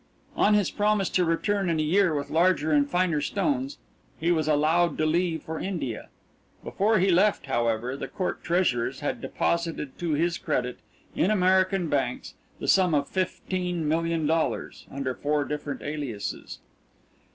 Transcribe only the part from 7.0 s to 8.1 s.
left, however, the